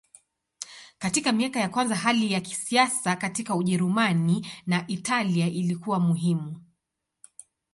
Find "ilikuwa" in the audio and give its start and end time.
5.47-5.99